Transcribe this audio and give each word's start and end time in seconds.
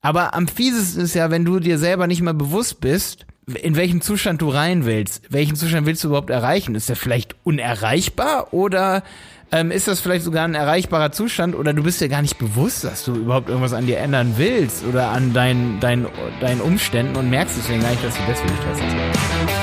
Aber 0.00 0.34
am 0.34 0.46
fiesesten 0.46 1.02
ist 1.02 1.14
ja, 1.14 1.30
wenn 1.30 1.44
du 1.44 1.58
dir 1.58 1.78
selber 1.78 2.06
nicht 2.06 2.22
mal 2.22 2.34
bewusst 2.34 2.80
bist, 2.80 3.26
in 3.54 3.76
welchen 3.76 4.00
Zustand 4.00 4.42
du 4.42 4.50
rein 4.50 4.84
willst. 4.84 5.22
Welchen 5.30 5.56
Zustand 5.56 5.86
willst 5.86 6.04
du 6.04 6.08
überhaupt 6.08 6.30
erreichen? 6.30 6.74
Ist 6.74 6.88
der 6.88 6.96
vielleicht 6.96 7.34
unerreichbar 7.44 8.52
oder 8.52 9.02
ähm, 9.50 9.70
ist 9.70 9.88
das 9.88 10.00
vielleicht 10.00 10.24
sogar 10.24 10.44
ein 10.44 10.54
erreichbarer 10.54 11.12
Zustand 11.12 11.54
oder 11.54 11.72
du 11.72 11.82
bist 11.82 12.00
dir 12.00 12.10
gar 12.10 12.20
nicht 12.20 12.38
bewusst, 12.38 12.84
dass 12.84 13.04
du 13.04 13.14
überhaupt 13.14 13.48
irgendwas 13.48 13.72
an 13.72 13.86
dir 13.86 13.98
ändern 13.98 14.34
willst 14.36 14.84
oder 14.84 15.08
an 15.08 15.32
deinen, 15.32 15.80
deinen, 15.80 16.06
deinen 16.40 16.60
Umständen 16.60 17.16
und 17.16 17.30
merkst 17.30 17.56
deswegen 17.56 17.80
gar 17.80 17.90
nicht, 17.90 18.04
dass 18.04 18.14
du 18.14 18.20
deswegen 18.28 18.54
Stress 18.56 18.80
hast. 18.82 19.57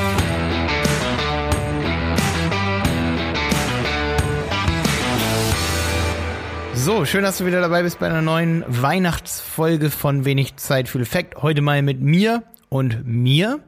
So, 6.86 7.04
schön, 7.04 7.24
dass 7.24 7.40
du 7.40 7.48
wieder 7.48 7.62
dabei 7.62 7.82
bist 7.82 7.98
bei 7.98 8.06
einer 8.06 8.22
neuen 8.22 8.64
Weihnachtsfolge 8.68 9.90
von 9.90 10.24
Wenig 10.24 10.58
Zeit 10.58 10.88
für 10.88 11.00
Effekt. 11.00 11.42
Heute 11.42 11.64
mal 11.64 11.82
mit 11.82 12.00
mir 12.00 12.44
und 12.70 13.08
mir. 13.08 13.60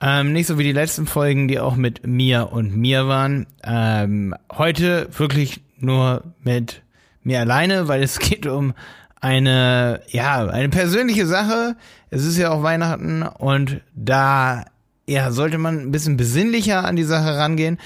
Ähm, 0.00 0.32
nicht 0.32 0.46
so 0.46 0.56
wie 0.56 0.62
die 0.62 0.70
letzten 0.70 1.08
Folgen, 1.08 1.48
die 1.48 1.58
auch 1.58 1.74
mit 1.74 2.06
mir 2.06 2.52
und 2.52 2.76
mir 2.76 3.08
waren. 3.08 3.48
Ähm, 3.64 4.32
heute 4.52 5.08
wirklich 5.18 5.60
nur 5.80 6.22
mit 6.44 6.82
mir 7.24 7.40
alleine, 7.40 7.88
weil 7.88 8.00
es 8.04 8.18
geht 8.20 8.46
um 8.46 8.74
eine, 9.20 10.02
ja, 10.06 10.46
eine 10.46 10.68
persönliche 10.68 11.26
Sache. 11.26 11.74
Es 12.10 12.24
ist 12.24 12.38
ja 12.38 12.52
auch 12.52 12.62
Weihnachten 12.62 13.24
und 13.24 13.80
da, 13.96 14.66
ja, 15.08 15.32
sollte 15.32 15.58
man 15.58 15.80
ein 15.80 15.90
bisschen 15.90 16.16
besinnlicher 16.16 16.84
an 16.84 16.94
die 16.94 17.02
Sache 17.02 17.36
rangehen. 17.36 17.78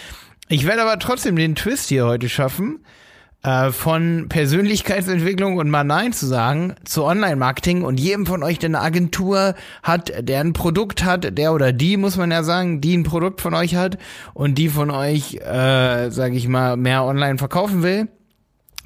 Ich 0.50 0.66
werde 0.66 0.82
aber 0.82 0.98
trotzdem 0.98 1.36
den 1.36 1.54
Twist 1.54 1.88
hier 1.88 2.04
heute 2.04 2.28
schaffen 2.28 2.80
äh, 3.42 3.70
von 3.70 4.26
Persönlichkeitsentwicklung 4.28 5.56
und 5.56 5.70
mal 5.70 5.84
Nein 5.84 6.12
zu 6.12 6.26
sagen 6.26 6.74
zu 6.84 7.04
Online-Marketing 7.04 7.82
und 7.82 7.98
jedem 7.98 8.26
von 8.26 8.42
euch, 8.42 8.58
der 8.58 8.68
eine 8.68 8.80
Agentur 8.80 9.54
hat, 9.82 10.12
der 10.28 10.40
ein 10.40 10.52
Produkt 10.52 11.04
hat, 11.04 11.38
der 11.38 11.54
oder 11.54 11.72
die, 11.72 11.96
muss 11.96 12.16
man 12.16 12.30
ja 12.30 12.42
sagen, 12.42 12.80
die 12.80 12.96
ein 12.96 13.04
Produkt 13.04 13.40
von 13.40 13.54
euch 13.54 13.76
hat 13.76 13.98
und 14.34 14.56
die 14.56 14.68
von 14.68 14.90
euch, 14.90 15.36
äh, 15.36 16.10
sage 16.10 16.36
ich 16.36 16.48
mal, 16.48 16.76
mehr 16.76 17.04
online 17.04 17.38
verkaufen 17.38 17.82
will. 17.82 18.08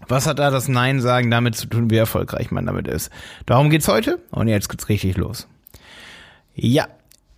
Was 0.06 0.26
hat 0.26 0.38
da 0.38 0.50
das 0.50 0.68
Nein 0.68 1.00
sagen 1.00 1.30
damit 1.30 1.56
zu 1.56 1.66
tun, 1.66 1.90
wie 1.90 1.96
erfolgreich 1.96 2.50
man 2.50 2.66
damit 2.66 2.86
ist? 2.88 3.10
Darum 3.46 3.70
geht's 3.70 3.88
heute 3.88 4.20
und 4.30 4.48
jetzt 4.48 4.68
geht's 4.68 4.88
richtig 4.88 5.16
los. 5.16 5.48
Ja, 6.54 6.86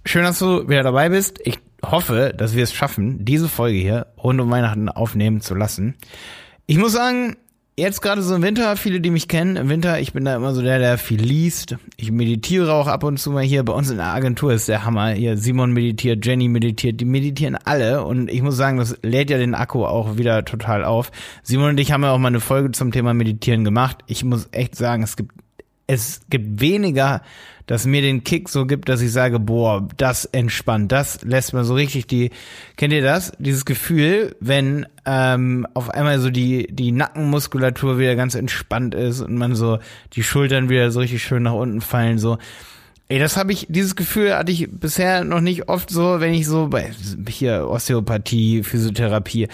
schön, 0.05 0.25
dass 0.25 0.39
du 0.39 0.69
wieder 0.69 0.83
dabei 0.83 1.09
bist. 1.09 1.39
Ich 1.45 1.59
hoffe, 1.85 2.35
dass 2.37 2.55
wir 2.55 2.65
es 2.65 2.75
schaffen, 2.75 3.25
diese 3.25 3.49
Folge 3.49 3.79
hier 3.79 4.07
rund 4.23 4.41
um 4.41 4.51
Weihnachten 4.51 4.89
aufnehmen 4.89 5.41
zu 5.41 5.55
lassen. 5.55 5.95
Ich 6.69 6.79
muss 6.79 6.93
sagen, 6.93 7.37
jetzt 7.77 8.03
gerade 8.03 8.23
so 8.23 8.35
im 8.35 8.43
Winter, 8.43 8.77
viele, 8.77 9.01
die 9.01 9.11
mich 9.11 9.29
kennen, 9.29 9.55
im 9.55 9.69
Winter, 9.69 10.01
ich 10.01 10.13
bin 10.13 10.25
da 10.25 10.35
immer 10.35 10.53
so 10.53 10.63
der, 10.63 10.81
der 10.81 10.99
viel 10.99 11.21
liest. 11.21 11.77
Ich 11.97 12.11
meditiere 12.11 12.73
auch 12.73 12.89
ab 12.89 13.05
und 13.05 13.19
zu 13.19 13.31
mal 13.31 13.45
hier. 13.45 13.63
Bei 13.65 13.73
uns 13.73 13.89
in 13.89 13.99
der 13.99 14.07
Agentur 14.07 14.53
ist 14.53 14.69
der 14.69 14.85
Hammer. 14.85 15.11
Hier 15.11 15.37
Simon 15.37 15.73
meditiert, 15.73 16.27
Jenny 16.27 16.49
meditiert, 16.49 17.01
die 17.01 17.05
meditieren 17.05 17.57
alle. 17.65 18.05
Und 18.05 18.29
ich 18.31 18.43
muss 18.43 18.57
sagen, 18.57 18.79
das 18.79 18.99
lädt 19.03 19.31
ja 19.31 19.39
den 19.39 19.55
Akku 19.55 19.85
auch 19.85 20.17
wieder 20.17 20.45
total 20.45 20.85
auf. 20.85 21.13
Simon 21.45 21.71
und 21.71 21.81
ich 21.81 21.93
haben 21.93 22.03
ja 22.03 22.11
auch 22.11 22.19
mal 22.19 22.29
eine 22.29 22.41
Folge 22.41 22.73
zum 22.73 22.91
Thema 22.91 23.15
Meditieren 23.15 23.63
gemacht. 23.63 23.99
Ich 24.09 24.25
muss 24.25 24.49
echt 24.51 24.75
sagen, 24.75 25.05
es 25.05 25.17
gibt, 25.17 25.33
es 25.87 26.21
gibt 26.29 26.61
weniger 26.61 27.23
das 27.67 27.85
mir 27.85 28.01
den 28.01 28.25
Kick 28.25 28.49
so 28.49 28.65
gibt, 28.65 28.89
dass 28.89 29.03
ich 29.03 29.13
sage, 29.13 29.41
boah, 29.41 29.87
das 29.97 30.25
entspannt, 30.25 30.93
das 30.93 31.23
lässt 31.23 31.53
man 31.53 31.65
so 31.65 31.75
richtig 31.75 32.07
die, 32.07 32.31
kennt 32.77 32.93
ihr 32.93 33.03
das? 33.03 33.33
Dieses 33.39 33.65
Gefühl, 33.65 34.37
wenn 34.41 34.87
ähm, 35.05 35.67
auf 35.75 35.91
einmal 35.91 36.21
so 36.21 36.31
die, 36.31 36.69
die 36.71 36.93
Nackenmuskulatur 36.93 37.99
wieder 37.99 38.15
ganz 38.15 38.37
entspannt 38.37 38.95
ist 38.95 39.21
und 39.21 39.37
man 39.37 39.57
so 39.57 39.81
die 40.13 40.23
Schultern 40.23 40.69
wieder 40.69 40.93
so 40.93 41.01
richtig 41.01 41.25
schön 41.25 41.43
nach 41.43 41.55
unten 41.55 41.81
fallen, 41.81 42.19
so 42.19 42.39
Ey, 43.09 43.21
das 43.21 43.37
habe 43.37 43.53
ich, 43.53 43.67
dieses 43.69 43.95
Gefühl 43.95 44.35
hatte 44.35 44.51
ich 44.51 44.69
bisher 44.69 45.23
noch 45.23 45.41
nicht 45.41 45.69
oft 45.69 45.91
so, 45.91 46.19
wenn 46.19 46.35
ich 46.35 46.45
so 46.45 46.67
bei 46.67 46.91
hier 47.29 47.69
Osteopathie, 47.69 48.65
Physiotherapie. 48.65 49.47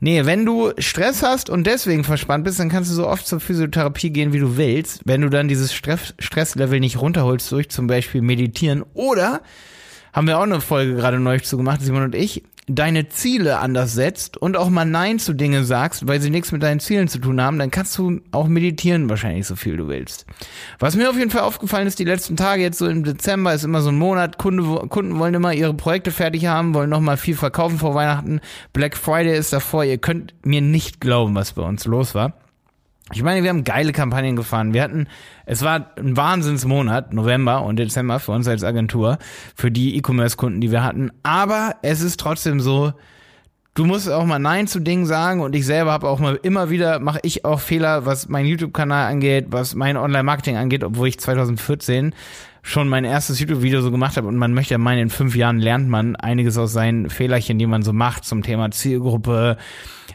Nee, 0.00 0.26
wenn 0.26 0.44
du 0.44 0.72
Stress 0.76 1.22
hast 1.22 1.48
und 1.48 1.66
deswegen 1.66 2.04
verspannt 2.04 2.44
bist, 2.44 2.60
dann 2.60 2.68
kannst 2.68 2.90
du 2.90 2.94
so 2.94 3.06
oft 3.06 3.26
zur 3.26 3.40
Physiotherapie 3.40 4.10
gehen, 4.10 4.34
wie 4.34 4.40
du 4.40 4.58
willst. 4.58 5.00
Wenn 5.06 5.22
du 5.22 5.30
dann 5.30 5.48
dieses 5.48 5.72
Stress, 5.72 6.12
Stresslevel 6.18 6.80
nicht 6.80 7.00
runterholst 7.00 7.50
durch 7.50 7.70
zum 7.70 7.86
Beispiel 7.86 8.20
Meditieren 8.20 8.84
oder 8.92 9.40
haben 10.12 10.26
wir 10.26 10.36
auch 10.36 10.42
eine 10.42 10.60
Folge 10.60 10.94
gerade 10.94 11.18
neu 11.18 11.38
zu 11.38 11.56
gemacht, 11.56 11.80
Simon 11.80 12.02
und 12.02 12.14
ich, 12.14 12.42
deine 12.68 13.08
Ziele 13.08 13.58
anders 13.58 13.94
setzt 13.94 14.36
und 14.36 14.56
auch 14.56 14.68
mal 14.68 14.84
Nein 14.84 15.18
zu 15.18 15.32
Dinge 15.32 15.64
sagst, 15.64 16.06
weil 16.06 16.20
sie 16.20 16.30
nichts 16.30 16.52
mit 16.52 16.62
deinen 16.62 16.80
Zielen 16.80 17.08
zu 17.08 17.18
tun 17.18 17.40
haben, 17.40 17.58
dann 17.58 17.70
kannst 17.70 17.96
du 17.98 18.20
auch 18.30 18.46
meditieren 18.46 19.08
wahrscheinlich 19.08 19.46
so 19.46 19.56
viel 19.56 19.76
du 19.76 19.88
willst. 19.88 20.26
Was 20.78 20.94
mir 20.94 21.10
auf 21.10 21.16
jeden 21.16 21.30
Fall 21.30 21.42
aufgefallen 21.42 21.86
ist, 21.86 21.98
die 21.98 22.04
letzten 22.04 22.36
Tage 22.36 22.62
jetzt 22.62 22.78
so 22.78 22.86
im 22.86 23.04
Dezember 23.04 23.54
ist 23.54 23.64
immer 23.64 23.80
so 23.80 23.88
ein 23.88 23.98
Monat, 23.98 24.38
Kunde, 24.38 24.62
Kunden 24.88 25.18
wollen 25.18 25.34
immer 25.34 25.54
ihre 25.54 25.74
Projekte 25.74 26.10
fertig 26.10 26.46
haben, 26.46 26.74
wollen 26.74 26.90
noch 26.90 27.00
mal 27.00 27.16
viel 27.16 27.36
verkaufen 27.36 27.78
vor 27.78 27.94
Weihnachten. 27.94 28.40
Black 28.72 28.96
Friday 28.96 29.36
ist 29.36 29.52
davor, 29.52 29.84
ihr 29.84 29.98
könnt 29.98 30.34
mir 30.44 30.60
nicht 30.60 31.00
glauben, 31.00 31.34
was 31.34 31.54
bei 31.54 31.62
uns 31.62 31.86
los 31.86 32.14
war. 32.14 32.34
Ich 33.12 33.22
meine, 33.22 33.42
wir 33.42 33.48
haben 33.50 33.64
geile 33.64 33.92
Kampagnen 33.92 34.36
gefahren. 34.36 34.74
Wir 34.74 34.82
hatten, 34.82 35.06
es 35.46 35.62
war 35.62 35.92
ein 35.96 36.16
Wahnsinnsmonat, 36.16 37.14
November 37.14 37.62
und 37.62 37.76
Dezember 37.76 38.20
für 38.20 38.32
uns 38.32 38.46
als 38.46 38.64
Agentur, 38.64 39.18
für 39.54 39.70
die 39.70 39.96
E-Commerce-Kunden, 39.96 40.60
die 40.60 40.70
wir 40.70 40.84
hatten. 40.84 41.10
Aber 41.22 41.76
es 41.80 42.02
ist 42.02 42.20
trotzdem 42.20 42.60
so, 42.60 42.92
du 43.74 43.86
musst 43.86 44.10
auch 44.10 44.26
mal 44.26 44.38
Nein 44.38 44.66
zu 44.66 44.80
Dingen 44.80 45.06
sagen 45.06 45.40
und 45.40 45.54
ich 45.54 45.64
selber 45.64 45.92
habe 45.92 46.08
auch 46.08 46.18
mal 46.18 46.38
immer 46.42 46.68
wieder, 46.68 46.98
mache 46.98 47.20
ich 47.22 47.46
auch 47.46 47.60
Fehler, 47.60 48.04
was 48.04 48.28
mein 48.28 48.44
YouTube-Kanal 48.44 49.10
angeht, 49.10 49.46
was 49.50 49.74
mein 49.74 49.96
Online-Marketing 49.96 50.56
angeht, 50.56 50.84
obwohl 50.84 51.08
ich 51.08 51.18
2014 51.18 52.12
schon 52.62 52.88
mein 52.88 53.04
erstes 53.04 53.40
YouTube-Video 53.40 53.80
so 53.80 53.90
gemacht 53.90 54.16
habe 54.16 54.28
und 54.28 54.36
man 54.36 54.52
möchte 54.52 54.74
ja 54.74 54.78
meinen, 54.78 55.02
in 55.02 55.10
fünf 55.10 55.36
Jahren 55.36 55.58
lernt 55.58 55.88
man 55.88 56.16
einiges 56.16 56.58
aus 56.58 56.72
seinen 56.72 57.10
Fehlerchen, 57.10 57.58
die 57.58 57.66
man 57.66 57.82
so 57.82 57.92
macht 57.92 58.24
zum 58.24 58.42
Thema 58.42 58.70
Zielgruppe, 58.70 59.56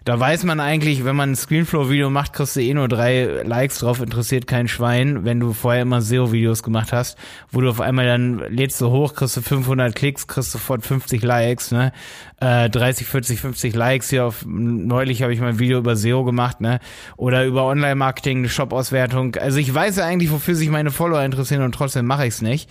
da 0.05 0.19
weiß 0.19 0.43
man 0.43 0.59
eigentlich, 0.59 1.05
wenn 1.05 1.15
man 1.15 1.31
ein 1.31 1.35
Screenflow-Video 1.35 2.09
macht, 2.09 2.33
kriegst 2.33 2.57
du 2.57 2.61
eh 2.61 2.73
nur 2.73 2.89
drei 2.89 3.43
Likes 3.45 3.79
drauf, 3.79 4.01
interessiert 4.01 4.47
kein 4.47 4.67
Schwein, 4.67 5.23
wenn 5.23 5.39
du 5.39 5.53
vorher 5.53 5.83
immer 5.83 6.01
SEO-Videos 6.01 6.61
gemacht 6.61 6.91
hast, 6.91 7.17
wo 7.51 7.61
du 7.61 7.69
auf 7.69 7.79
einmal 7.79 8.05
dann 8.05 8.39
lädst 8.49 8.81
du 8.81 8.89
hoch, 8.89 9.13
kriegst 9.13 9.37
du 9.37 9.41
500 9.41 9.95
Klicks, 9.95 10.27
kriegst 10.27 10.51
sofort 10.51 10.85
50 10.85 11.23
Likes, 11.23 11.71
ne, 11.71 11.93
äh, 12.41 12.69
30, 12.69 13.07
40, 13.07 13.39
50 13.39 13.75
Likes 13.75 14.09
hier 14.09 14.25
auf, 14.25 14.43
neulich 14.45 15.23
habe 15.23 15.33
ich 15.33 15.39
mal 15.39 15.49
ein 15.49 15.59
Video 15.59 15.77
über 15.77 15.95
SEO 15.95 16.25
gemacht, 16.25 16.59
ne, 16.59 16.79
oder 17.15 17.45
über 17.45 17.65
Online-Marketing, 17.65 18.39
eine 18.39 18.49
Shop-Auswertung, 18.49 19.35
also 19.37 19.57
ich 19.57 19.73
weiß 19.73 19.95
ja 19.97 20.05
eigentlich, 20.05 20.31
wofür 20.31 20.55
sich 20.55 20.69
meine 20.69 20.91
Follower 20.91 21.23
interessieren 21.23 21.61
und 21.61 21.75
trotzdem 21.75 22.05
mache 22.05 22.27
ich 22.27 22.32
es 22.33 22.41
nicht. 22.41 22.69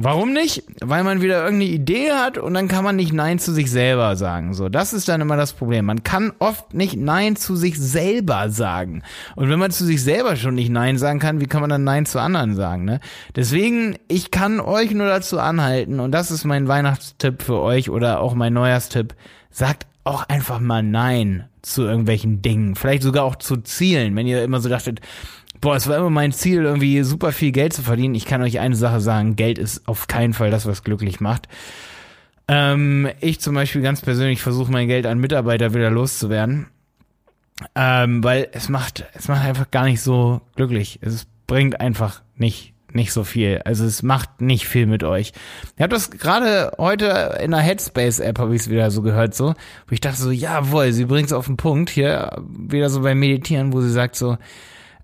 Warum 0.00 0.32
nicht? 0.32 0.62
Weil 0.80 1.02
man 1.02 1.22
wieder 1.22 1.42
irgendeine 1.42 1.72
Idee 1.72 2.12
hat 2.12 2.38
und 2.38 2.54
dann 2.54 2.68
kann 2.68 2.84
man 2.84 2.94
nicht 2.94 3.12
Nein 3.12 3.40
zu 3.40 3.52
sich 3.52 3.68
selber 3.68 4.14
sagen. 4.14 4.54
So, 4.54 4.68
das 4.68 4.92
ist 4.92 5.08
dann 5.08 5.20
immer 5.20 5.36
das 5.36 5.54
Problem. 5.54 5.86
Man 5.86 6.04
kann 6.04 6.32
oft 6.38 6.72
nicht 6.72 6.96
Nein 6.96 7.34
zu 7.34 7.56
sich 7.56 7.76
selber 7.76 8.48
sagen. 8.48 9.02
Und 9.34 9.50
wenn 9.50 9.58
man 9.58 9.72
zu 9.72 9.84
sich 9.84 10.00
selber 10.00 10.36
schon 10.36 10.54
nicht 10.54 10.70
Nein 10.70 10.98
sagen 10.98 11.18
kann, 11.18 11.40
wie 11.40 11.48
kann 11.48 11.62
man 11.62 11.70
dann 11.70 11.82
Nein 11.82 12.06
zu 12.06 12.20
anderen 12.20 12.54
sagen, 12.54 12.84
ne? 12.84 13.00
Deswegen, 13.34 13.96
ich 14.06 14.30
kann 14.30 14.60
euch 14.60 14.92
nur 14.92 15.08
dazu 15.08 15.40
anhalten 15.40 15.98
und 15.98 16.12
das 16.12 16.30
ist 16.30 16.44
mein 16.44 16.68
Weihnachtstipp 16.68 17.42
für 17.42 17.58
euch 17.58 17.90
oder 17.90 18.20
auch 18.20 18.34
mein 18.34 18.52
Neujahrstipp. 18.52 19.16
Sagt 19.50 19.88
auch 20.04 20.28
einfach 20.28 20.60
mal 20.60 20.84
Nein 20.84 21.48
zu 21.62 21.82
irgendwelchen 21.82 22.40
Dingen. 22.40 22.76
Vielleicht 22.76 23.02
sogar 23.02 23.24
auch 23.24 23.34
zu 23.34 23.56
Zielen. 23.56 24.14
Wenn 24.14 24.28
ihr 24.28 24.44
immer 24.44 24.60
so 24.60 24.68
dachtet, 24.68 25.00
Boah, 25.60 25.76
es 25.76 25.88
war 25.88 25.96
immer 25.96 26.10
mein 26.10 26.32
Ziel, 26.32 26.62
irgendwie 26.64 27.02
super 27.02 27.32
viel 27.32 27.52
Geld 27.52 27.72
zu 27.72 27.82
verdienen. 27.82 28.14
Ich 28.14 28.26
kann 28.26 28.42
euch 28.42 28.60
eine 28.60 28.76
Sache 28.76 29.00
sagen, 29.00 29.36
Geld 29.36 29.58
ist 29.58 29.88
auf 29.88 30.06
keinen 30.06 30.32
Fall 30.32 30.50
das, 30.50 30.66
was 30.66 30.84
glücklich 30.84 31.20
macht. 31.20 31.48
Ähm, 32.46 33.08
ich 33.20 33.40
zum 33.40 33.54
Beispiel 33.54 33.82
ganz 33.82 34.00
persönlich 34.00 34.40
versuche 34.40 34.72
mein 34.72 34.88
Geld 34.88 35.06
an 35.06 35.18
Mitarbeiter 35.18 35.74
wieder 35.74 35.90
loszuwerden. 35.90 36.66
Ähm, 37.74 38.22
weil 38.22 38.48
es 38.52 38.68
macht, 38.68 39.04
es 39.14 39.26
macht 39.28 39.44
einfach 39.44 39.70
gar 39.70 39.84
nicht 39.84 40.00
so 40.00 40.40
glücklich. 40.54 41.00
Es 41.02 41.26
bringt 41.48 41.80
einfach 41.80 42.22
nicht, 42.36 42.72
nicht 42.92 43.12
so 43.12 43.24
viel. 43.24 43.60
Also 43.64 43.84
es 43.84 44.04
macht 44.04 44.40
nicht 44.40 44.68
viel 44.68 44.86
mit 44.86 45.02
euch. 45.02 45.32
Ich 45.76 45.82
habe 45.82 45.92
das 45.92 46.12
gerade 46.12 46.72
heute 46.78 47.38
in 47.42 47.50
der 47.50 47.60
Headspace-App, 47.60 48.38
habe 48.38 48.54
ich 48.54 48.62
es 48.62 48.70
wieder 48.70 48.92
so 48.92 49.02
gehört, 49.02 49.34
so, 49.34 49.54
wo 49.88 49.92
ich 49.92 50.00
dachte 50.00 50.22
so, 50.22 50.30
jawohl, 50.30 50.92
sie 50.92 51.06
bringt 51.06 51.26
es 51.26 51.32
auf 51.32 51.46
den 51.46 51.56
Punkt, 51.56 51.90
hier 51.90 52.40
wieder 52.48 52.90
so 52.90 53.02
beim 53.02 53.18
Meditieren, 53.18 53.72
wo 53.72 53.80
sie 53.80 53.90
sagt 53.90 54.14
so, 54.14 54.38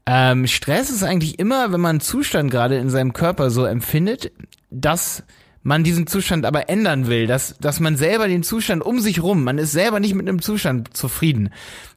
ähm, 0.07 0.47
Stress 0.47 0.91
ist 0.91 1.03
eigentlich 1.03 1.39
immer, 1.39 1.73
wenn 1.73 1.81
man 1.81 1.91
einen 1.91 2.01
Zustand 2.01 2.51
gerade 2.51 2.77
in 2.77 2.91
seinem 2.91 3.13
Körper 3.13 3.51
so 3.51 3.65
empfindet, 3.65 4.33
dass 4.71 5.23
man 5.63 5.83
diesen 5.83 6.07
Zustand 6.07 6.45
aber 6.45 6.69
ändern 6.69 7.07
will, 7.07 7.27
dass, 7.27 7.57
dass 7.59 7.81
man 7.81 7.97
selber 7.97 8.29
den 8.29 8.43
Zustand 8.43 8.85
um 8.85 9.01
sich 9.01 9.23
rum, 9.23 9.45
man 9.45 9.59
ist 9.59 9.73
selber 9.73 9.99
nicht 9.99 10.15
mit 10.15 10.29
einem 10.29 10.43
Zustand 10.43 10.95
zufrieden. 10.95 11.51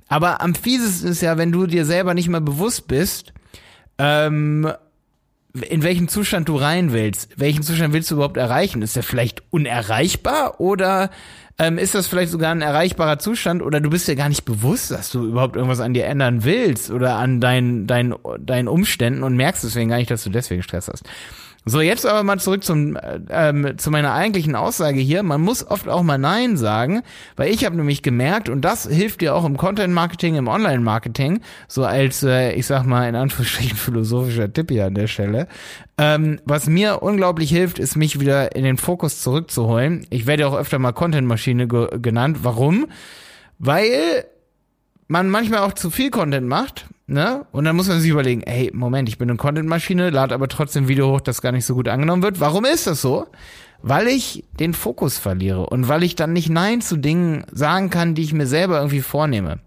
Aber 0.07 0.41
am 0.41 0.55
fiesesten 0.55 1.09
ist 1.09 1.21
ja, 1.21 1.37
wenn 1.37 1.51
du 1.51 1.67
dir 1.67 1.83
selber 1.83 2.13
nicht 2.13 2.29
mal 2.29 2.39
bewusst 2.39 2.87
bist, 2.87 3.33
ähm, 3.97 4.71
in 5.61 5.83
welchen 5.83 6.07
Zustand 6.07 6.49
du 6.49 6.55
rein 6.55 6.93
willst. 6.93 7.29
Welchen 7.37 7.63
Zustand 7.63 7.93
willst 7.93 8.11
du 8.11 8.15
überhaupt 8.15 8.37
erreichen? 8.37 8.81
Ist 8.81 8.95
der 8.95 9.03
vielleicht 9.03 9.43
unerreichbar 9.51 10.59
oder 10.59 11.09
ähm, 11.59 11.77
ist 11.77 11.95
das 11.95 12.07
vielleicht 12.07 12.31
sogar 12.31 12.51
ein 12.51 12.61
erreichbarer 12.61 13.17
Zustand 13.17 13.63
oder 13.63 13.81
du 13.81 13.89
bist 13.89 14.07
dir 14.07 14.15
gar 14.15 14.29
nicht 14.29 14.45
bewusst, 14.45 14.91
dass 14.91 15.09
du 15.09 15.25
überhaupt 15.25 15.55
irgendwas 15.55 15.79
an 15.79 15.93
dir 15.93 16.05
ändern 16.05 16.43
willst 16.43 16.91
oder 16.91 17.15
an 17.15 17.41
deinen, 17.41 17.87
deinen, 17.87 18.15
deinen 18.39 18.67
Umständen 18.67 19.23
und 19.23 19.35
merkst 19.35 19.63
deswegen 19.63 19.89
gar 19.89 19.97
nicht, 19.97 20.11
dass 20.11 20.23
du 20.23 20.29
deswegen 20.29 20.61
Stress 20.61 20.87
hast. 20.87 21.03
So, 21.69 21.81
jetzt 21.81 22.05
aber 22.05 22.23
mal 22.23 22.39
zurück 22.39 22.63
zum, 22.63 22.97
ähm, 23.29 23.77
zu 23.77 23.91
meiner 23.91 24.13
eigentlichen 24.13 24.55
Aussage 24.55 25.01
hier. 25.01 25.21
Man 25.21 25.41
muss 25.41 25.67
oft 25.67 25.89
auch 25.89 26.01
mal 26.01 26.17
Nein 26.17 26.55
sagen, 26.55 27.01
weil 27.35 27.53
ich 27.53 27.65
habe 27.65 27.75
nämlich 27.75 28.01
gemerkt, 28.01 28.47
und 28.47 28.61
das 28.61 28.87
hilft 28.87 29.19
dir 29.19 29.35
auch 29.35 29.43
im 29.43 29.57
Content-Marketing, 29.57 30.35
im 30.35 30.47
Online-Marketing, 30.47 31.41
so 31.67 31.83
als, 31.83 32.23
äh, 32.23 32.53
ich 32.53 32.65
sag 32.67 32.85
mal, 32.85 33.09
in 33.09 33.15
Anführungsstrichen 33.15 33.75
philosophischer 33.77 34.51
Tipp 34.51 34.71
hier 34.71 34.85
an 34.85 34.95
der 34.95 35.07
Stelle. 35.07 35.49
Ähm, 35.97 36.39
was 36.45 36.67
mir 36.67 37.03
unglaublich 37.03 37.49
hilft, 37.49 37.79
ist 37.79 37.97
mich 37.97 38.21
wieder 38.21 38.55
in 38.55 38.63
den 38.63 38.77
Fokus 38.77 39.21
zurückzuholen. 39.21 40.07
Ich 40.09 40.25
werde 40.25 40.47
auch 40.47 40.55
öfter 40.55 40.79
mal 40.79 40.93
Content-Maschine 40.93 41.67
ge 41.67 41.99
genannt. 42.01 42.39
Warum? 42.43 42.87
Weil 43.59 44.23
man 45.09 45.29
manchmal 45.29 45.59
auch 45.59 45.73
zu 45.73 45.89
viel 45.89 46.11
Content 46.11 46.47
macht, 46.47 46.85
ne? 47.07 47.45
Und 47.51 47.65
dann 47.65 47.75
muss 47.75 47.87
man 47.87 47.99
sich 47.99 48.11
überlegen, 48.11 48.41
ey, 48.43 48.71
Moment, 48.73 49.09
ich 49.09 49.17
bin 49.17 49.29
eine 49.29 49.37
Content-Maschine, 49.37 50.09
lade 50.09 50.35
aber 50.35 50.47
trotzdem 50.47 50.87
Video 50.87 51.11
hoch, 51.11 51.21
das 51.21 51.41
gar 51.41 51.51
nicht 51.51 51.65
so 51.65 51.73
gut 51.73 51.87
angenommen 51.87 52.23
wird. 52.23 52.39
Warum 52.39 52.65
ist 52.65 52.87
das 52.87 53.01
so? 53.01 53.27
Weil 53.81 54.07
ich 54.07 54.43
den 54.59 54.73
Fokus 54.73 55.17
verliere 55.17 55.67
und 55.67 55.87
weil 55.87 56.03
ich 56.03 56.15
dann 56.15 56.33
nicht 56.33 56.49
Nein 56.49 56.81
zu 56.81 56.97
Dingen 56.97 57.45
sagen 57.51 57.89
kann, 57.89 58.15
die 58.15 58.23
ich 58.23 58.33
mir 58.33 58.47
selber 58.47 58.77
irgendwie 58.77 59.01
vornehme. 59.01 59.59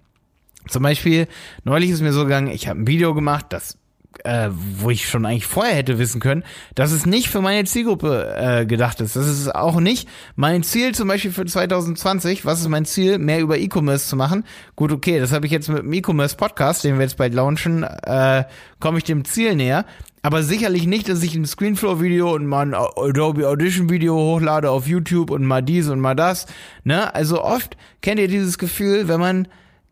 Zum 0.68 0.82
Beispiel, 0.82 1.26
neulich 1.64 1.90
ist 1.90 2.02
mir 2.02 2.12
so 2.12 2.24
gegangen, 2.24 2.48
ich 2.48 2.68
habe 2.68 2.80
ein 2.80 2.86
Video 2.86 3.14
gemacht, 3.14 3.46
das 3.50 3.78
äh, 4.24 4.48
wo 4.50 4.90
ich 4.90 5.08
schon 5.08 5.26
eigentlich 5.26 5.46
vorher 5.46 5.74
hätte 5.74 5.98
wissen 5.98 6.20
können, 6.20 6.44
dass 6.74 6.92
es 6.92 7.06
nicht 7.06 7.28
für 7.28 7.40
meine 7.40 7.64
Zielgruppe 7.64 8.34
äh, 8.36 8.66
gedacht 8.66 9.00
ist. 9.00 9.16
Das 9.16 9.26
ist 9.26 9.54
auch 9.54 9.80
nicht 9.80 10.08
mein 10.36 10.62
Ziel 10.62 10.94
zum 10.94 11.08
Beispiel 11.08 11.32
für 11.32 11.44
2020. 11.44 12.44
Was 12.44 12.60
ist 12.60 12.68
mein 12.68 12.84
Ziel? 12.84 13.18
Mehr 13.18 13.40
über 13.40 13.58
E-Commerce 13.58 14.08
zu 14.08 14.16
machen. 14.16 14.44
Gut, 14.76 14.92
okay, 14.92 15.18
das 15.20 15.32
habe 15.32 15.46
ich 15.46 15.52
jetzt 15.52 15.68
mit 15.68 15.78
dem 15.78 15.92
E-Commerce-Podcast, 15.92 16.84
den 16.84 16.96
wir 16.96 17.02
jetzt 17.02 17.16
bald 17.16 17.34
launchen, 17.34 17.82
äh, 17.82 18.44
komme 18.78 18.98
ich 18.98 19.04
dem 19.04 19.24
Ziel 19.24 19.56
näher. 19.56 19.84
Aber 20.22 20.42
sicherlich 20.42 20.86
nicht, 20.86 21.08
dass 21.08 21.22
ich 21.22 21.34
ein 21.34 21.46
Screenflow-Video 21.46 22.34
und 22.34 22.46
mal 22.46 22.66
ein 22.66 22.74
Adobe 22.74 23.48
Audition-Video 23.48 24.14
hochlade 24.14 24.70
auf 24.70 24.86
YouTube 24.86 25.30
und 25.30 25.46
mal 25.46 25.62
dies 25.62 25.88
und 25.88 25.98
mal 25.98 26.14
das. 26.14 26.46
Ne? 26.84 27.14
Also 27.14 27.42
oft 27.42 27.76
kennt 28.02 28.20
ihr 28.20 28.28
dieses 28.28 28.58
Gefühl, 28.58 29.08
wenn 29.08 29.20
man 29.20 29.48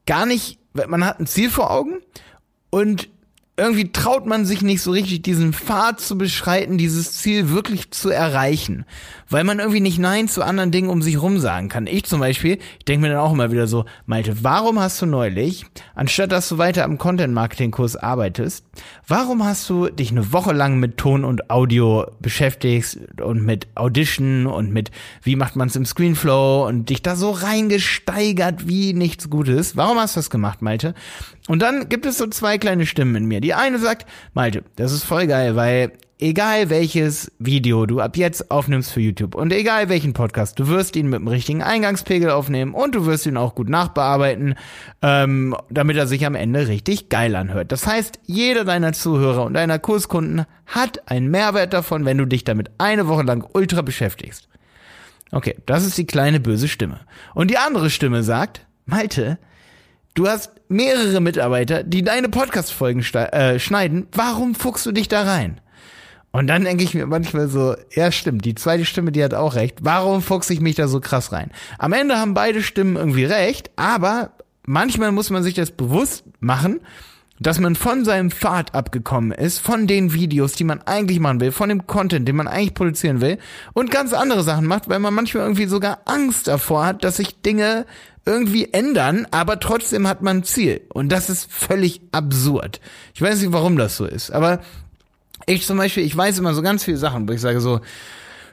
gar 0.07 0.27
nicht, 0.27 0.59
man 0.87 1.05
hat 1.05 1.19
ein 1.19 1.27
Ziel 1.27 1.49
vor 1.49 1.71
Augen 1.71 1.97
und 2.71 3.09
irgendwie 3.59 3.91
traut 3.91 4.25
man 4.25 4.47
sich 4.47 4.63
nicht 4.63 4.81
so 4.83 4.93
richtig, 4.93 5.23
diesen 5.23 5.53
Pfad 5.53 6.01
zu 6.01 6.17
beschreiten, 6.17 6.79
dieses 6.79 7.13
Ziel 7.13 7.51
wirklich 7.51 7.91
zu 7.91 8.09
erreichen. 8.09 8.85
Weil 9.29 9.45
man 9.45 9.59
irgendwie 9.59 9.81
nicht 9.81 9.99
Nein 9.99 10.29
zu 10.29 10.43
anderen 10.43 10.71
Dingen 10.71 10.89
um 10.89 11.03
sich 11.03 11.21
rum 11.21 11.39
sagen 11.39 11.69
kann. 11.69 11.87
Ich 11.87 12.05
zum 12.05 12.21
Beispiel, 12.21 12.59
ich 12.79 12.85
denke 12.85 13.03
mir 13.03 13.13
dann 13.13 13.21
auch 13.21 13.33
immer 13.33 13.51
wieder 13.51 13.67
so, 13.67 13.85
Malte, 14.07 14.45
warum 14.45 14.79
hast 14.79 15.03
du 15.03 15.07
neulich, 15.07 15.67
anstatt 15.95 16.33
dass 16.33 16.49
du 16.49 16.59
weiter 16.59 16.85
am 16.85 16.99
Content-Marketing-Kurs 16.99 17.97
arbeitest, 17.97 18.65
warum 19.07 19.45
hast 19.45 19.69
du 19.69 19.89
dich 19.89 20.11
eine 20.11 20.33
Woche 20.33 20.53
lang 20.53 20.79
mit 20.79 20.97
Ton 20.97 21.25
und 21.25 21.51
Audio 21.51 22.07
beschäftigt 22.21 22.99
und 23.21 23.45
mit 23.45 23.69
Audition 23.75 24.47
und 24.47 24.73
mit 24.73 24.91
wie 25.23 25.37
macht 25.37 25.57
man 25.57 25.69
es 25.69 25.77
im 25.77 25.87
Screenflow 25.87 26.67
und 26.67 26.91
dich 26.91 27.03
da 27.03 27.17
so 27.17 27.31
reingesteigert 27.31 28.69
wie 28.69 28.95
nichts 28.95 29.31
Gutes? 29.31 29.77
Warum 29.77 29.99
hast 29.99 30.17
du 30.17 30.19
das 30.21 30.31
gemacht, 30.31 30.63
Malte? 30.63 30.95
Und 31.47 31.63
dann 31.63 31.89
gibt 31.89 32.07
es 32.07 32.19
so 32.19 32.27
zwei 32.27 32.59
kleine 32.59 32.87
Stimmen 32.87 33.17
in 33.17 33.25
mir. 33.27 33.41
Die 33.41 33.55
eine 33.55 33.79
sagt, 33.79 34.07
Malte, 34.35 34.65
das 34.77 34.93
ist 34.93 35.05
voll 35.05 35.27
geil, 35.27 35.57
weil 35.57 35.93
egal 36.19 36.71
welches 36.71 37.33
Video 37.39 37.87
du 37.87 38.01
ab 38.01 38.17
jetzt 38.17 38.51
aufnimmst 38.51 38.93
für 38.93 39.01
YouTube 39.01 39.35
und 39.35 39.53
egal 39.53 39.89
welchen 39.89 40.13
Podcast, 40.13 40.59
du 40.59 40.69
wirst 40.69 40.97
ihn 40.97 41.09
mit 41.09 41.21
dem 41.21 41.29
richtigen 41.29 41.63
Eingangspegel 41.63 42.31
aufnehmen 42.31 42.75
und 42.75 42.95
du 42.95 43.07
wirst 43.07 43.27
ihn 43.27 43.37
auch 43.37 43.55
gut 43.55 43.69
nachbearbeiten, 43.69 44.55
ähm, 45.03 45.57
damit 45.71 45.97
er 45.97 46.07
sich 46.07 46.27
am 46.27 46.35
Ende 46.35 46.69
richtig 46.69 47.09
geil 47.09 47.37
anhört. 47.37 47.73
Das 47.73 47.87
heißt, 47.87 48.21
jeder 48.27 48.65
deiner 48.65 48.93
Zuhörer 48.93 49.45
und 49.45 49.55
deiner 49.55 49.79
Kurskunden 49.79 50.47
hat 50.67 51.09
einen 51.11 51.31
Mehrwert 51.31 51.73
davon, 51.73 52.05
wenn 52.05 52.19
du 52.19 52.27
dich 52.27 52.45
damit 52.45 52.71
eine 52.79 53.09
Woche 53.09 53.23
lang 53.23 53.47
ultra 53.53 53.83
beschäftigst. 53.83 54.49
Okay, 55.31 55.57
das 55.67 55.85
ist 55.85 55.99
die 55.99 56.07
kleine 56.07 56.41
böse 56.41 56.69
Stimme. 56.69 57.01
Und 57.35 57.51
die 57.51 57.59
andere 57.59 57.91
Stimme 57.91 58.23
sagt, 58.23 58.67
Malte, 58.87 59.39
Du 60.15 60.27
hast 60.27 60.51
mehrere 60.69 61.21
Mitarbeiter, 61.21 61.85
die 61.85 62.03
deine 62.03 62.29
Podcast-Folgen 62.29 63.05
äh, 63.15 63.61
schneiden. 63.61 64.09
Warum 64.11 64.57
fuchst 64.57 64.85
du 64.85 64.91
dich 64.91 65.07
da 65.07 65.23
rein? 65.23 65.61
Und 66.31 66.47
dann 66.47 66.65
denke 66.65 66.85
ich 66.85 66.95
mir 66.95 67.07
manchmal 67.07 67.49
so, 67.49 67.75
ja 67.95 68.13
stimmt, 68.13 68.45
die 68.45 68.55
zweite 68.55 68.85
Stimme, 68.85 69.13
die 69.13 69.25
hat 69.25 69.35
auch 69.35 69.55
recht. 69.55 69.79
Warum 69.83 70.21
fuchse 70.23 70.53
ich 70.53 70.61
mich 70.61 70.77
da 70.77 70.87
so 70.87 71.01
krass 71.01 71.33
rein? 71.33 71.51
Am 71.79 71.93
Ende 71.93 72.17
haben 72.17 72.35
beide 72.35 72.63
Stimmen 72.63 72.97
irgendwie 72.97 73.25
recht, 73.25 73.71
aber 73.77 74.33
manchmal 74.67 75.13
muss 75.13 75.31
man 75.31 75.43
sich 75.43 75.55
das 75.55 75.71
bewusst 75.71 76.25
machen, 76.41 76.81
dass 77.41 77.61
man 77.61 77.77
von 77.77 78.05
seinem 78.05 78.31
Pfad 78.31 78.75
abgekommen 78.75 79.33
ist, 79.33 79.59
von 79.59 79.87
den 79.87 80.13
Videos, 80.13 80.53
die 80.53 80.65
man 80.65 80.83
eigentlich 80.83 81.21
machen 81.21 81.41
will, 81.41 81.53
von 81.53 81.69
dem 81.69 81.87
Content, 81.87 82.27
den 82.27 82.37
man 82.37 82.49
eigentlich 82.49 82.75
produzieren 82.75 83.21
will 83.21 83.39
und 83.73 83.91
ganz 83.91 84.13
andere 84.13 84.43
Sachen 84.43 84.67
macht, 84.67 84.89
weil 84.89 84.99
man 84.99 85.15
manchmal 85.15 85.45
irgendwie 85.45 85.67
sogar 85.67 86.01
Angst 86.05 86.49
davor 86.49 86.85
hat, 86.85 87.05
dass 87.05 87.17
sich 87.17 87.41
Dinge 87.41 87.87
irgendwie 88.27 88.73
ändern, 88.73 89.27
aber 89.31 89.59
trotzdem 89.59 90.07
hat 90.07 90.21
man 90.21 90.39
ein 90.39 90.45
Ziel. 90.45 90.83
Und 90.93 91.11
das 91.11 91.31
ist 91.31 91.51
völlig 91.51 92.03
absurd. 92.13 92.81
Ich 93.15 93.23
weiß 93.23 93.41
nicht, 93.41 93.53
warum 93.53 93.79
das 93.79 93.97
so 93.97 94.05
ist, 94.05 94.31
aber 94.31 94.61
ich 95.47 95.67
zum 95.67 95.79
Beispiel, 95.79 96.05
ich 96.05 96.17
weiß 96.17 96.39
immer 96.39 96.55
so 96.55 96.63
ganz 96.63 96.85
viele 96.85 96.97
Sachen, 96.97 97.29
wo 97.29 97.33
ich 97.33 97.41
sage 97.41 97.61
so, 97.61 97.81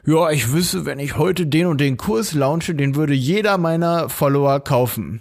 ja, 0.06 0.30
ich 0.30 0.52
wüsste, 0.52 0.86
wenn 0.86 0.98
ich 0.98 1.16
heute 1.16 1.46
den 1.46 1.66
und 1.66 1.80
den 1.80 1.96
Kurs 1.96 2.32
launche, 2.32 2.74
den 2.74 2.94
würde 2.94 3.14
jeder 3.14 3.58
meiner 3.58 4.08
Follower 4.08 4.60
kaufen. 4.60 5.20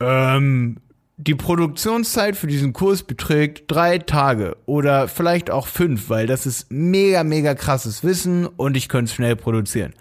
Ähm, 0.00 0.76
die 1.16 1.34
Produktionszeit 1.34 2.36
für 2.36 2.46
diesen 2.46 2.72
Kurs 2.72 3.02
beträgt 3.02 3.64
drei 3.66 3.98
Tage 3.98 4.56
oder 4.66 5.08
vielleicht 5.08 5.50
auch 5.50 5.66
fünf, 5.66 6.10
weil 6.10 6.26
das 6.26 6.46
ist 6.46 6.70
mega, 6.70 7.24
mega 7.24 7.54
krasses 7.54 8.04
Wissen 8.04 8.46
und 8.46 8.76
ich 8.76 8.88
könnte 8.88 9.08
es 9.08 9.14
schnell 9.14 9.34
produzieren. 9.34 9.94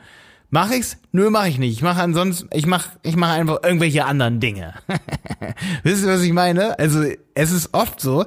Mach 0.50 0.72
ich's? 0.72 0.98
Nö, 1.12 1.30
mach 1.30 1.48
ich 1.48 1.58
nicht. 1.58 1.74
Ich 1.74 1.82
mache 1.82 2.02
ansonsten, 2.02 2.50
ich 2.54 2.66
mach, 2.66 2.90
ich 3.04 3.16
mache 3.16 3.34
einfach 3.34 3.64
irgendwelche 3.64 4.06
anderen 4.06 4.40
Dinge. 4.40 4.76
Wisst 5.84 6.06
ihr, 6.06 6.10
was 6.10 6.22
ich 6.22 6.32
meine? 6.32 6.78
Also, 6.80 7.04
es 7.34 7.52
ist 7.52 7.74
oft 7.74 8.00
so, 8.00 8.26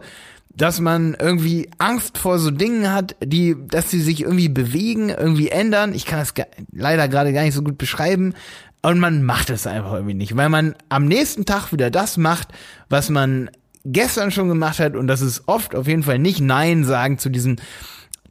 dass 0.54 0.80
man 0.80 1.14
irgendwie 1.18 1.70
Angst 1.78 2.18
vor 2.18 2.38
so 2.38 2.50
Dingen 2.50 2.92
hat, 2.92 3.16
die, 3.22 3.56
dass 3.68 3.90
sie 3.90 4.00
sich 4.00 4.22
irgendwie 4.22 4.48
bewegen, 4.48 5.08
irgendwie 5.08 5.48
ändern. 5.48 5.94
Ich 5.94 6.06
kann 6.06 6.18
das 6.18 6.34
leider 6.72 7.08
gerade 7.08 7.32
gar 7.32 7.42
nicht 7.42 7.54
so 7.54 7.62
gut 7.62 7.78
beschreiben. 7.78 8.34
Und 8.82 8.98
man 8.98 9.22
macht 9.22 9.50
es 9.50 9.66
einfach 9.66 9.92
irgendwie 9.92 10.14
nicht, 10.14 10.36
weil 10.36 10.48
man 10.48 10.74
am 10.88 11.04
nächsten 11.04 11.44
Tag 11.44 11.70
wieder 11.70 11.90
das 11.90 12.16
macht, 12.16 12.48
was 12.88 13.10
man 13.10 13.50
gestern 13.84 14.30
schon 14.30 14.48
gemacht 14.48 14.78
hat. 14.78 14.96
Und 14.96 15.06
das 15.06 15.20
ist 15.20 15.42
oft 15.46 15.74
auf 15.74 15.86
jeden 15.86 16.02
Fall 16.02 16.18
nicht 16.18 16.40
Nein 16.40 16.84
sagen 16.84 17.18
zu 17.18 17.28
diesen 17.28 17.60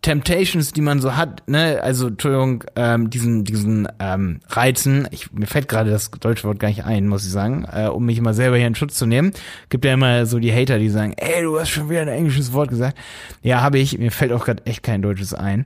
Temptations, 0.01 0.72
die 0.72 0.81
man 0.81 1.01
so 1.01 1.18
hat, 1.18 1.48
ne, 1.48 1.81
also 1.84 2.07
Entschuldigung, 2.07 2.63
ähm, 2.75 3.10
diesen 3.10 3.44
diesen 3.44 3.88
ähm, 4.00 4.39
Reizen, 4.48 5.08
ich, 5.12 5.32
mir 5.34 5.46
fällt 5.46 5.68
gerade 5.68 5.91
das 5.91 6.10
deutsche 6.12 6.46
Wort 6.46 6.60
gar 6.60 6.70
nicht 6.70 6.86
ein, 6.86 7.08
muss 7.08 7.25
ich 7.25 7.32
sagen, 7.32 7.65
äh, 7.72 7.88
um 7.88 8.06
mich 8.06 8.18
immer 8.18 8.34
selber 8.34 8.58
hier 8.58 8.68
in 8.68 8.75
Schutz 8.75 8.96
zu 8.96 9.06
nehmen. 9.06 9.34
Gibt 9.70 9.84
ja 9.84 9.94
immer 9.94 10.25
so 10.25 10.39
die 10.39 10.53
Hater, 10.53 10.79
die 10.79 10.89
sagen, 10.89 11.13
ey, 11.18 11.44
du 11.44 11.60
hast 11.60 11.70
schon 11.70 11.89
wieder 11.89 12.01
ein 12.01 12.08
englisches 12.08 12.53
Wort 12.53 12.70
gesagt. 12.70 12.98
Ja, 13.41 13.62
habe 13.62 13.79
ich, 13.79 13.98
mir 13.98 14.12
fällt 14.12 14.32
auch 14.32 14.46
gerade 14.46 14.65
echt 14.65 14.84
kein 14.84 15.01
deutsches 15.01 15.34
ein. 15.34 15.65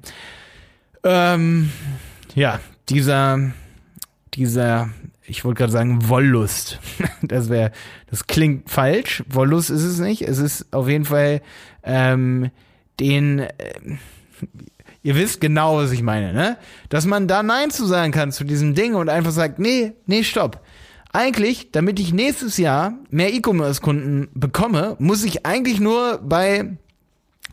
Ähm, 1.04 1.72
ja, 2.34 2.60
dieser 2.90 3.52
dieser 4.34 4.90
ich 5.26 5.46
wollte 5.46 5.60
gerade 5.60 5.72
sagen 5.72 6.10
Wollust. 6.10 6.80
Das 7.22 7.50
wäre, 7.50 7.72
das 8.10 8.28
klingt 8.28 8.70
falsch. 8.70 9.24
Wollust 9.30 9.70
ist 9.70 9.84
es 9.84 10.00
nicht. 10.00 10.24
Es 10.24 10.40
ist 10.40 10.74
auf 10.74 10.90
jeden 10.90 11.06
Fall 11.06 11.42
ähm, 11.84 12.52
den 13.00 13.40
äh, 13.40 13.50
ihr 15.04 15.16
wisst 15.16 15.42
genau, 15.42 15.78
was 15.78 15.92
ich 15.92 16.02
meine, 16.02 16.34
ne? 16.34 16.58
Dass 16.90 17.06
man 17.06 17.28
da 17.28 17.44
Nein 17.44 17.72
zu 17.72 17.86
sagen 17.86 18.12
kann 18.12 18.32
zu 18.32 18.44
diesem 18.44 18.76
Ding 18.76 18.96
und 18.96 19.10
einfach 19.10 19.32
sagt, 19.32 19.60
nee, 19.60 19.94
nee, 20.06 20.24
stopp. 20.24 20.62
Eigentlich, 21.12 21.72
damit 21.72 22.00
ich 22.00 22.14
nächstes 22.14 22.58
Jahr 22.58 22.94
mehr 23.12 23.34
E-Commerce-Kunden 23.34 24.30
bekomme, 24.34 24.96
muss 25.00 25.24
ich 25.24 25.46
eigentlich 25.46 25.80
nur 25.80 26.20
bei 26.24 26.78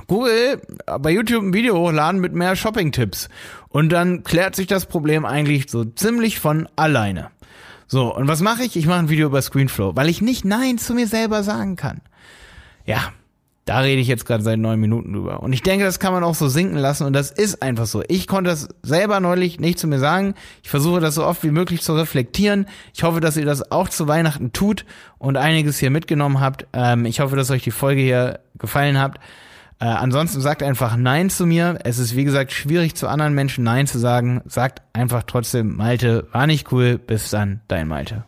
Google, 0.06 0.62
bei 1.00 1.10
YouTube 1.10 1.42
ein 1.42 1.52
Video 1.52 1.76
hochladen 1.76 2.20
mit 2.20 2.32
mehr 2.32 2.56
Shopping-Tipps. 2.56 3.28
Und 3.68 3.90
dann 3.90 4.22
klärt 4.24 4.56
sich 4.56 4.66
das 4.66 4.86
Problem 4.86 5.24
eigentlich 5.24 5.70
so 5.70 5.84
ziemlich 5.84 6.40
von 6.40 6.68
alleine. 6.76 7.30
So, 7.86 8.14
und 8.14 8.28
was 8.28 8.40
mache 8.40 8.62
ich? 8.62 8.76
Ich 8.76 8.86
mache 8.86 9.00
ein 9.00 9.08
Video 9.08 9.26
über 9.26 9.42
Screenflow, 9.42 9.96
weil 9.96 10.08
ich 10.08 10.22
nicht 10.22 10.44
Nein 10.44 10.78
zu 10.78 10.94
mir 10.94 11.06
selber 11.06 11.42
sagen 11.42 11.76
kann. 11.76 12.00
Ja, 12.86 13.12
da 13.70 13.78
rede 13.78 14.02
ich 14.02 14.08
jetzt 14.08 14.26
gerade 14.26 14.42
seit 14.42 14.58
neun 14.58 14.80
Minuten 14.80 15.12
drüber. 15.12 15.44
Und 15.44 15.52
ich 15.52 15.62
denke, 15.62 15.84
das 15.84 16.00
kann 16.00 16.12
man 16.12 16.24
auch 16.24 16.34
so 16.34 16.48
sinken 16.48 16.76
lassen 16.76 17.04
und 17.04 17.12
das 17.12 17.30
ist 17.30 17.62
einfach 17.62 17.86
so. 17.86 18.02
Ich 18.08 18.26
konnte 18.26 18.50
das 18.50 18.66
selber 18.82 19.20
neulich 19.20 19.60
nicht 19.60 19.78
zu 19.78 19.86
mir 19.86 20.00
sagen. 20.00 20.34
Ich 20.64 20.70
versuche 20.70 20.98
das 20.98 21.14
so 21.14 21.24
oft 21.24 21.44
wie 21.44 21.52
möglich 21.52 21.80
zu 21.80 21.94
reflektieren. 21.94 22.66
Ich 22.92 23.04
hoffe, 23.04 23.20
dass 23.20 23.36
ihr 23.36 23.44
das 23.44 23.70
auch 23.70 23.88
zu 23.88 24.08
Weihnachten 24.08 24.50
tut 24.52 24.84
und 25.18 25.36
einiges 25.36 25.78
hier 25.78 25.90
mitgenommen 25.90 26.40
habt. 26.40 26.66
Ähm, 26.72 27.04
ich 27.04 27.20
hoffe, 27.20 27.36
dass 27.36 27.52
euch 27.52 27.62
die 27.62 27.70
Folge 27.70 28.00
hier 28.00 28.40
gefallen 28.58 28.98
hat. 28.98 29.20
Äh, 29.78 29.84
ansonsten 29.84 30.40
sagt 30.40 30.64
einfach 30.64 30.96
Nein 30.96 31.30
zu 31.30 31.46
mir. 31.46 31.78
Es 31.84 32.00
ist 32.00 32.16
wie 32.16 32.24
gesagt 32.24 32.50
schwierig 32.50 32.96
zu 32.96 33.06
anderen 33.06 33.34
Menschen 33.34 33.62
Nein 33.62 33.86
zu 33.86 34.00
sagen. 34.00 34.42
Sagt 34.46 34.82
einfach 34.94 35.22
trotzdem, 35.28 35.76
Malte 35.76 36.26
war 36.32 36.48
nicht 36.48 36.72
cool. 36.72 36.98
Bis 36.98 37.30
dann, 37.30 37.60
dein 37.68 37.86
Malte. 37.86 38.24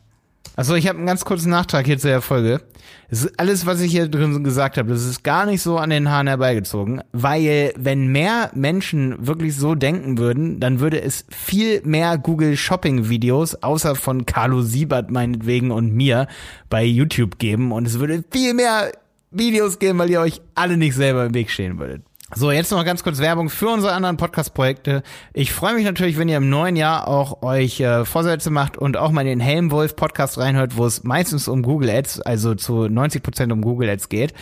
Also 0.54 0.74
ich 0.74 0.86
habe 0.86 0.98
einen 0.98 1.06
ganz 1.06 1.24
kurzen 1.24 1.50
Nachtrag 1.50 1.86
hier 1.86 1.98
zu 1.98 2.08
der 2.08 2.20
Folge. 2.20 2.60
Es 3.08 3.24
ist 3.24 3.38
alles, 3.38 3.64
was 3.64 3.80
ich 3.80 3.90
hier 3.90 4.08
drin 4.08 4.44
gesagt 4.44 4.76
habe, 4.76 4.90
das 4.90 5.04
ist 5.04 5.22
gar 5.22 5.46
nicht 5.46 5.62
so 5.62 5.78
an 5.78 5.90
den 5.90 6.10
Haaren 6.10 6.26
herbeigezogen, 6.26 7.02
weil 7.12 7.72
wenn 7.76 8.08
mehr 8.08 8.50
Menschen 8.54 9.26
wirklich 9.26 9.56
so 9.56 9.74
denken 9.74 10.18
würden, 10.18 10.60
dann 10.60 10.80
würde 10.80 11.00
es 11.00 11.24
viel 11.30 11.80
mehr 11.84 12.18
Google 12.18 12.56
Shopping 12.56 13.08
Videos, 13.08 13.54
außer 13.62 13.94
von 13.94 14.26
Carlo 14.26 14.62
Siebert 14.62 15.10
meinetwegen 15.10 15.70
und 15.70 15.94
mir, 15.94 16.26
bei 16.68 16.84
YouTube 16.84 17.38
geben 17.38 17.72
und 17.72 17.86
es 17.86 17.98
würde 17.98 18.24
viel 18.30 18.54
mehr 18.54 18.92
Videos 19.30 19.78
geben, 19.78 19.98
weil 19.98 20.10
ihr 20.10 20.20
euch 20.20 20.42
alle 20.54 20.76
nicht 20.76 20.94
selber 20.94 21.24
im 21.24 21.34
Weg 21.34 21.50
stehen 21.50 21.78
würdet. 21.78 22.02
So, 22.34 22.50
jetzt 22.50 22.72
noch 22.72 22.82
ganz 22.82 23.02
kurz 23.02 23.18
Werbung 23.18 23.50
für 23.50 23.68
unsere 23.68 23.92
anderen 23.92 24.16
Podcast-Projekte. 24.16 25.02
Ich 25.34 25.52
freue 25.52 25.74
mich 25.74 25.84
natürlich, 25.84 26.16
wenn 26.16 26.30
ihr 26.30 26.38
im 26.38 26.48
neuen 26.48 26.76
Jahr 26.76 27.06
auch 27.06 27.42
euch 27.42 27.78
äh, 27.80 28.06
Vorsätze 28.06 28.48
macht 28.48 28.78
und 28.78 28.96
auch 28.96 29.10
mal 29.10 29.24
den 29.24 29.38
Helmwolf 29.38 29.96
Podcast 29.96 30.38
reinhört, 30.38 30.78
wo 30.78 30.86
es 30.86 31.04
meistens 31.04 31.46
um 31.46 31.60
Google 31.60 31.90
Ads, 31.90 32.22
also 32.22 32.54
zu 32.54 32.88
90 32.88 33.22
Prozent 33.22 33.52
um 33.52 33.60
Google 33.60 33.90
Ads 33.90 34.08
geht. 34.08 34.32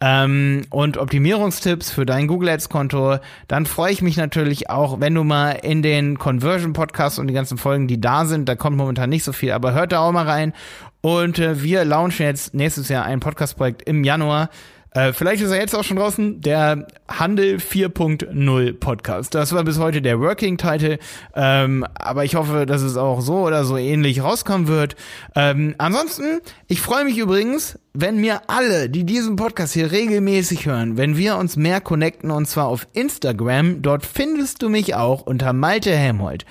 Ähm, 0.00 0.62
und 0.70 0.96
Optimierungstipps 0.96 1.90
für 1.90 2.06
dein 2.06 2.28
Google 2.28 2.48
Ads 2.48 2.70
Konto. 2.70 3.18
Dann 3.46 3.66
freue 3.66 3.92
ich 3.92 4.00
mich 4.00 4.16
natürlich 4.16 4.70
auch, 4.70 5.00
wenn 5.00 5.14
du 5.14 5.22
mal 5.22 5.50
in 5.50 5.82
den 5.82 6.18
Conversion 6.18 6.72
Podcast 6.72 7.18
und 7.18 7.26
die 7.26 7.34
ganzen 7.34 7.58
Folgen, 7.58 7.88
die 7.88 8.00
da 8.00 8.24
sind, 8.24 8.48
da 8.48 8.54
kommt 8.54 8.78
momentan 8.78 9.10
nicht 9.10 9.22
so 9.22 9.32
viel, 9.32 9.52
aber 9.52 9.74
hört 9.74 9.92
da 9.92 9.98
auch 9.98 10.12
mal 10.12 10.26
rein. 10.26 10.54
Und 11.02 11.38
äh, 11.38 11.62
wir 11.62 11.84
launchen 11.84 12.24
jetzt 12.24 12.54
nächstes 12.54 12.88
Jahr 12.88 13.04
ein 13.04 13.20
Podcast-Projekt 13.20 13.82
im 13.82 14.02
Januar 14.02 14.48
äh, 14.94 15.12
vielleicht 15.12 15.42
ist 15.42 15.50
er 15.50 15.58
jetzt 15.58 15.74
auch 15.74 15.82
schon 15.82 15.96
draußen, 15.96 16.40
der 16.40 16.86
Handel 17.08 17.56
4.0 17.56 18.72
Podcast. 18.78 19.34
Das 19.34 19.52
war 19.52 19.64
bis 19.64 19.78
heute 19.78 20.00
der 20.00 20.20
Working 20.20 20.56
Title, 20.56 20.98
ähm, 21.34 21.84
aber 21.94 22.24
ich 22.24 22.36
hoffe, 22.36 22.64
dass 22.64 22.80
es 22.82 22.96
auch 22.96 23.20
so 23.20 23.38
oder 23.38 23.64
so 23.64 23.76
ähnlich 23.76 24.22
rauskommen 24.22 24.68
wird. 24.68 24.94
Ähm, 25.34 25.74
ansonsten, 25.78 26.40
ich 26.68 26.80
freue 26.80 27.04
mich 27.04 27.18
übrigens, 27.18 27.78
wenn 27.92 28.20
mir 28.20 28.42
alle, 28.46 28.88
die 28.88 29.04
diesen 29.04 29.34
Podcast 29.34 29.74
hier 29.74 29.90
regelmäßig 29.90 30.66
hören, 30.66 30.96
wenn 30.96 31.16
wir 31.16 31.38
uns 31.38 31.56
mehr 31.56 31.80
connecten 31.80 32.30
und 32.30 32.46
zwar 32.46 32.66
auf 32.66 32.86
Instagram, 32.92 33.82
dort 33.82 34.06
findest 34.06 34.62
du 34.62 34.68
mich 34.68 34.94
auch 34.94 35.22
unter 35.22 35.52
Malte 35.52 35.90
Helmholt. 35.90 36.44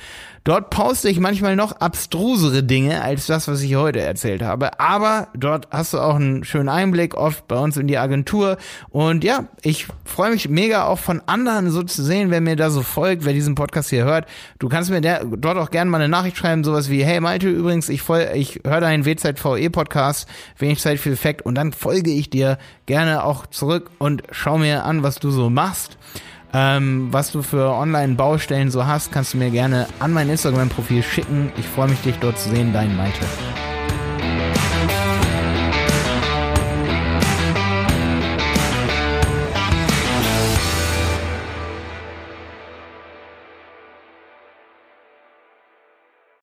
Dort 0.46 0.72
poste 0.72 1.08
ich 1.08 1.22
manchmal 1.22 1.56
noch 1.56 1.72
abstrusere 1.80 2.64
Dinge 2.64 3.02
als 3.02 3.28
das, 3.28 3.48
was 3.48 3.62
ich 3.62 3.76
heute 3.76 4.02
erzählt 4.02 4.42
habe. 4.42 4.78
Aber 4.78 5.30
dort 5.34 5.70
hast 5.72 5.94
du 5.94 6.00
auch 6.00 6.16
einen 6.16 6.44
schönen 6.44 6.68
Einblick 6.68 7.16
oft 7.16 7.48
bei 7.48 7.58
uns 7.58 7.78
in 7.78 7.88
die 7.88 7.98
Agentur. 7.98 8.58
Und 8.90 9.24
ja, 9.24 9.46
ich 9.62 9.88
freue 10.04 10.32
mich 10.32 10.50
mega 10.50 10.86
auch 10.88 11.00
von 11.00 11.22
anderen 11.28 11.70
so 11.70 11.82
zu 11.84 12.04
sehen, 12.04 12.30
wer 12.30 12.42
mir 12.42 12.58
da 12.58 12.72
so 12.72 12.82
folgt, 12.82 13.24
wer 13.24 13.32
diesen 13.32 13.56
Podcast 13.56 13.90
hier 13.90 14.04
hört. 14.04 14.26
Du 14.60 14.68
kannst 14.68 14.90
mir 14.90 15.00
der, 15.00 15.24
dort 15.24 15.58
auch 15.58 15.72
gerne 15.72 15.90
mal 15.90 16.02
eine 16.02 16.10
Nachricht 16.10 16.36
schreiben, 16.36 16.66
sowas 16.66 16.90
wie, 16.90 17.06
hey 17.06 17.22
Malte, 17.22 17.50
übrigens, 17.50 17.88
ich, 17.88 18.02
ich 18.34 18.60
höre 18.66 18.82
deinen 18.82 19.06
WZVE 19.06 19.70
Podcast, 19.70 20.28
wenig 20.58 20.82
Zeit 20.82 21.00
für 21.00 21.12
Effekt 21.12 21.44
und 21.44 21.56
dann 21.56 21.72
folge 21.72 22.12
ich 22.12 22.30
dir 22.30 22.58
gerne 22.86 23.24
auch 23.24 23.48
zurück 23.48 23.92
und 23.98 24.24
schau 24.32 24.58
mir 24.58 24.84
an, 24.84 25.04
was 25.04 25.20
du 25.20 25.32
so 25.32 25.50
machst. 25.50 25.98
Ähm, 26.54 27.08
was 27.12 27.32
du 27.32 27.42
für 27.42 27.72
Online-Baustellen 27.72 28.70
so 28.70 28.86
hast, 28.86 29.12
kannst 29.12 29.34
du 29.34 29.38
mir 29.38 29.50
gerne 29.50 29.88
an 30.00 30.14
mein 30.14 30.30
Instagram-Profil 30.30 31.02
schicken. 31.02 31.52
Ich 31.58 31.68
freue 31.68 31.90
mich, 31.90 32.02
dich 32.02 32.18
dort 32.20 32.38
zu 32.38 32.50
sehen. 32.50 32.74
Dein 32.74 32.96
Malte. 32.96 33.26